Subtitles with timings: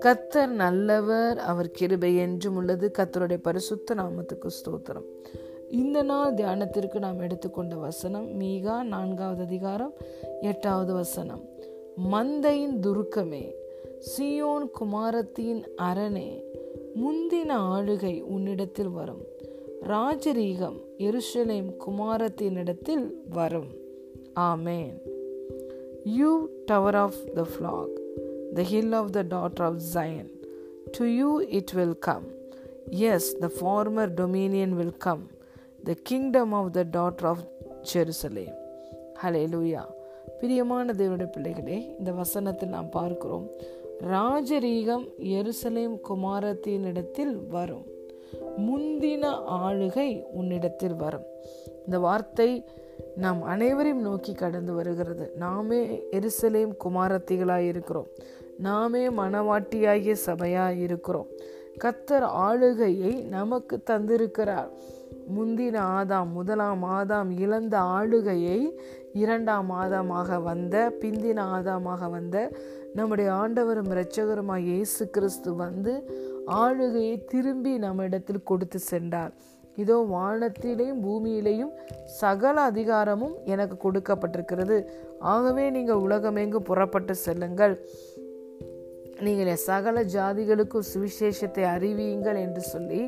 [0.00, 2.90] கத்தர் நல்லவர் அவர் கிருபை என்றும் உள்ளது.
[2.98, 5.04] கத்தருடைய பரிசுத்த நாமத்துக்கு ஸ்தோத்திரம்.
[5.68, 9.92] இந்த நாள் தியானத்திற்கு நாம் எடுத்துக்கொண்ட வசனம் மீகா நான்காவது அதிகாரம்
[10.40, 11.44] எட்டாவது வசனம்.
[12.12, 13.54] மந்தையின் துருக்கமே
[13.98, 16.42] சியோன் குமாரத்தின் அரணே
[16.94, 19.24] முந்தின ஆளுகை உன்னிடத்தில் வரும்.
[19.88, 23.78] ராஜரீகம் எருஷலேம் குமாரத்தினிடத்தில் வரும்.
[24.49, 24.95] Amen
[26.17, 26.31] you
[26.65, 27.93] tower of the flag
[28.51, 30.27] the hill of the daughter of Zion.
[30.93, 32.25] To you it will come.
[33.03, 35.23] Yes, the former dominion will come,
[35.83, 37.39] the kingdom of the daughter of
[37.91, 38.53] Jerusalem.
[39.17, 39.85] Hallelujah.
[40.39, 43.45] பிரியமான தேவனுடைய பிள்ளைகளே இந்த வசனத்தில் நாம் பார்க்கிறோம்
[44.11, 47.85] ராஜரீகம் எருசலேம் குமாரத்தினிடத்தில் வரும்
[48.65, 49.25] முந்தின
[49.59, 51.27] ஆளுகை உன்னிடத்தில் வரும்
[51.85, 52.49] இந்த வார்த்தை
[53.16, 55.32] நாம் அனைவரையும் நோக்கி கடந்து வருகிறது.
[55.36, 58.06] நாமே எருசலேம் குமாரத்திகளாய் இருக்கிறோம்.
[58.58, 61.26] நாமே மனவாட்டியாகிய சபையாய் இருக்கிறோம்.
[61.84, 64.70] கத்தர் ஆளுகையை நமக்கு தந்திருக்கிறார்.
[65.36, 68.78] முந்தின ஆதாம் முதலாம் ஆதாம் இழந்த ஆளுகையை
[69.12, 72.36] இரண்டாம் ஆதாமாக வந்த பிந்தின ஆதாமாக வந்த
[72.94, 75.92] நம்முடைய ஆண்டவரும் இரட்சகருமாய் இயேசு கிறிஸ்து வந்து
[76.46, 79.32] ஆளுகையை திரும்பி நம்மிடத்தில் கொடுத்து சென்றார்.
[79.82, 81.74] இதோ வானத்திலேயும் பூமியிலேயும்
[82.20, 84.78] சகல அதிகாரமும் எனக்கு கொடுக்கப்பட்டிருக்கிறது.
[85.32, 87.76] ஆகவே நீங்கள் உலகமெங்கு புறப்பட்டு செல்லுங்கள்.
[89.26, 93.00] நீங்கள் சகல ஜாதிகளுக்கும் சுவிசேஷத்தை அறிவியுங்கள் என்று சொல்லி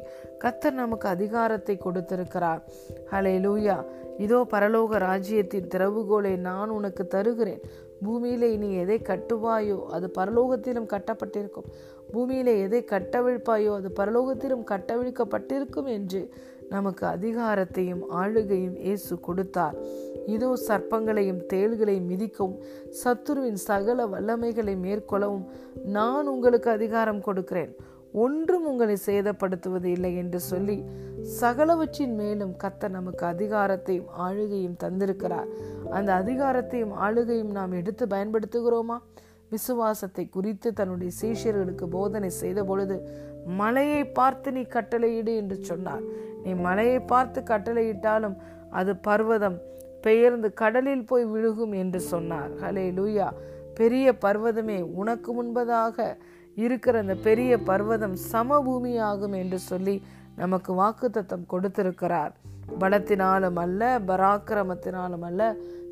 [0.43, 2.61] கத்தர் நமக்கு அதிகாரத்தை கொடுத்திருக்கிறார்.
[3.13, 3.77] ஹலே லூயா
[4.25, 7.63] இதோ பரலோக ராஜ்யத்தின் திறவுகோலை நான் உனக்கு தருகிறேன்.
[8.05, 11.69] பூமியிலே நீ எதை கட்டுவாயோ அது பரலோகத்திலும் கட்டப்பட்டிருக்கும்.
[12.13, 16.21] பூமியிலே எதை கட்டவிழ்ப்பாயோ அது பரலோகத்திலும் கட்டவிழ்க்கப்பட்டிருக்கும் என்று
[16.75, 19.77] நமக்கு அதிகாரத்தையும் ஆளுகையும் இயேசு கொடுத்தார்.
[20.35, 22.59] இதோ சர்ப்பங்களையும் தேள்களையும் மிதிக்கவும்
[23.01, 25.47] சத்துருவின் சகல வல்லமைகளை மேற்கொள்ளவும்
[25.97, 27.73] நான் உங்களுக்கு அதிகாரம் கொடுக்கிறேன்.
[28.25, 30.77] ஒன்றும் உங்களை சேதப்படுத்துவது இல்லை என்று சொல்லி
[31.41, 35.51] சகலவற்றின் மேலும் கத்த நமக்கு அதிகாரத்தையும் ஆளுகையும் தந்திருக்கிறார்.
[35.97, 38.99] அந்த அதிகாரத்தையும் ஆளுகையும் நாம் எடுத்து பயன்படுத்துகிறோமா?
[39.55, 42.97] விசுவாசத்தை குறித்து தன்னுடைய சீஷர்களுக்கு போதனை செய்த பொழுது
[43.61, 46.05] மலையை பார்த்து நீ கட்டளையிடு என்று சொன்னார்.
[46.45, 48.37] நீ மலையை பார்த்து கட்டளையிட்டாலும்
[48.71, 49.59] அது பர்வதம்
[50.01, 52.53] பெயர்ந்து கடலில் போய் விழுகும் என்று சொன்னார்.
[52.63, 53.29] ஹலே லூயா
[53.75, 56.07] பெரிய பர்வதமே உனக்கு முன்பதாக
[56.57, 59.95] இருக்கிற அந்த பெரிய பர்வதம் சமபூமியாகும் என்று சொல்லி
[60.37, 62.33] நமக்கு வாக்குத்தத்தம் கொடுத்திருக்கிறார்.
[62.81, 65.43] பலத்தினாலும் அல்ல பராக்கிரமத்தினாலும் அல்ல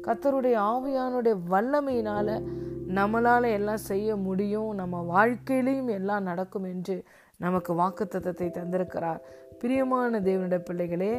[0.06, 2.28] கத்தருடைய ஆவியானுடைய வல்லமையினால
[2.98, 6.96] நம்மளால எல்லாம் செய்ய முடியும் நம்ம வாழ்க்கையிலையும் எல்லாம் நடக்கும் என்று
[7.44, 9.20] நமக்கு வாக்குத்தத்தத்தை தந்திருக்கிறார்.
[9.62, 11.14] பிரியமான தேவனுடைய பிள்ளைகளே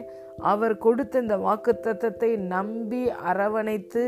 [0.52, 3.02] அவர் கொடுத்த இந்த வாக்குத்தத்தை நம்பி
[3.32, 4.04] அரவணைத்து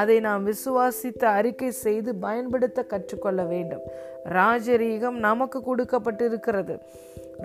[0.00, 3.84] அதை நாம் விசுவாசித்து அறிக்கை செய்து பயன்படுத்த கற்றுக்கொள்ள வேண்டும்.
[4.36, 6.76] ராஜரீகம் நமக்கு கொடுக்கப்பட்டிருக்கிறது.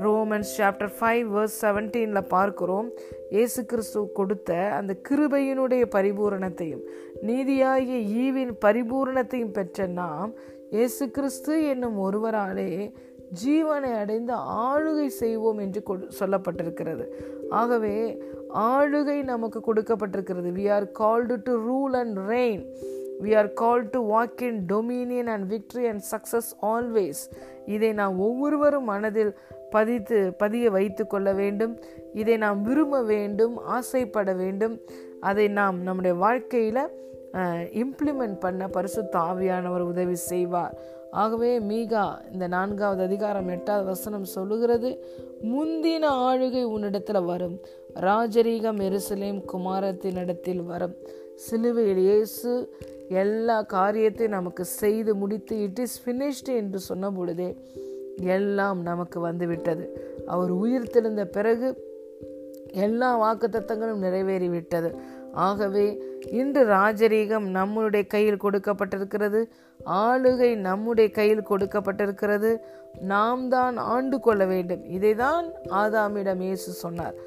[0.03, 2.89] ரோமன்ஸ் சாப்டர் ஃபைவ் வர்ஸ் செவன்டீனில் பார்க்கிறோம்.
[3.35, 6.83] இயேசு கிறிஸ்து கொடுத்த அந்த கிருபையினுடைய பரிபூரணத்தையும்
[7.29, 10.31] நீதியாகிய ஈவின் பரிபூரணத்தையும் பெற்ற நாம்
[10.75, 12.71] இயேசு கிறிஸ்து என்னும் ஒருவராலே
[13.43, 14.33] ஜீவனை அடைந்து
[14.67, 15.83] ஆளுகை செய்வோம் என்று
[16.19, 17.05] சொல்லப்பட்டிருக்கிறது.
[17.49, 18.23] ஆகவே
[18.53, 20.51] ஆளுகை நமக்கு கொடுக்கப்பட்டிருக்கிறது.
[20.57, 22.63] We are called to rule and reign
[23.23, 27.21] we are call to walk in dominion and victory and success always
[27.65, 29.37] இதை நாம் ஒவ்வொருவரும் மனதில்
[29.69, 31.73] பதித்து பதிய வைத்து கொள்ள வேண்டும்.
[32.13, 34.79] இதை நாம் விரும்ப வேண்டும் ஆசைப்பட வேண்டும்.
[35.19, 36.83] அதை நாம் நம்முடைய வாழ்க்கையில்
[37.83, 40.77] இம்ப்ளிமெண்ட் பண்ண பரிசு தாவியானவர் உதவி செய்வார்.
[41.11, 45.03] ஆகவே மீகா இந்த நான்காவது அதிகாரம் எட்டாவது வசனம் சொல்லுகிறது
[45.43, 47.59] முந்தின ஆளுகை உன்னிடத்தில் வரும்.
[47.95, 50.95] ராஜரீகம் எருசலேம் குமாரத்தினிடத்தில் வரும்.
[51.35, 52.75] சிலுவையில் இயேசு
[53.09, 57.55] எல்லா காரியத்தையும் நமக்கு செய்து முடித்து இட் இஸ் ஃபினிஷ்டு என்று சொன்ன பொழுதே
[58.21, 60.15] எல்லாம் நமக்கு வந்துவிட்டது.
[60.25, 61.85] அவர் உயிர் தெளிந்த பிறகு
[62.73, 64.95] எல்லா வாக்கு தத்தங்களும் நிறைவேறிவிட்டது.
[65.45, 65.85] ஆகவே
[66.39, 69.41] இன்று ராஜரீகம் நம்முடைய கையில் கொடுக்கப்பட்டிருக்கிறது.
[70.03, 72.51] ஆளுகை நம்முடைய கையில் கொடுக்கப்பட்டிருக்கிறது.
[73.11, 74.83] நாம் தான் ஆண்டு கொள்ள வேண்டும்.
[74.97, 75.47] இதைதான்
[75.81, 77.17] ஆதாமிடம் இயேசு சொன்னார்.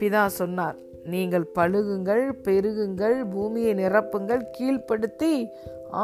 [0.00, 0.76] பிதா சொன்னார்
[1.12, 5.32] நீங்கள் பழுகுங்கள் பெருகுங்கள் பூமியை நிரப்புங்கள் கீழ்ப்படுத்தி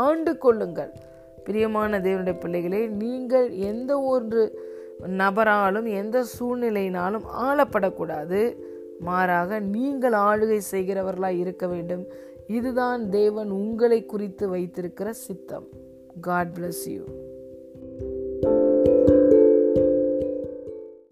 [0.05, 0.93] ஆண்டு கொள்ளுங்கள்.
[1.47, 4.43] பிரியமான தேவனுடைய பிள்ளைகளே நீங்கள் எந்த ஒரு
[5.21, 8.41] நபராலும் எந்த சூழ்நிலையினாலும் ஆளப்படக்கூடாது.
[8.99, 12.07] மாறாக நீங்கள் ஆளுகை செய்கிறவர்களாய் இருக்க வேண்டும்.
[12.47, 15.67] இதுதான் தேவன் உங்களை குறித்து வைத்திருக்கிற சித்தம்.
[16.21, 17.03] God bless you